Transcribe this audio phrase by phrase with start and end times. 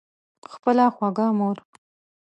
[0.53, 1.57] خپله خوږه مور